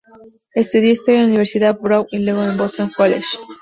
Estudió 0.55 0.89
historia 0.89 1.19
en 1.19 1.25
la 1.25 1.29
Universidad 1.29 1.79
Brown 1.79 2.07
y 2.09 2.17
luego 2.17 2.41
en 2.43 2.49
el 2.49 2.57
Boston 2.57 2.91
College. 2.97 3.27